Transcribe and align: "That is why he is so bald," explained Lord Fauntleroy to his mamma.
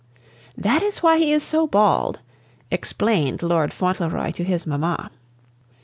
"That 0.57 0.81
is 0.81 1.03
why 1.03 1.19
he 1.19 1.31
is 1.31 1.43
so 1.43 1.67
bald," 1.67 2.21
explained 2.71 3.43
Lord 3.43 3.71
Fauntleroy 3.71 4.31
to 4.31 4.43
his 4.43 4.65
mamma. 4.65 5.11